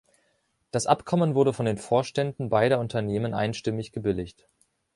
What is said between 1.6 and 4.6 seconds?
den Vorständen beider Unternehmen einstimmig gebilligt.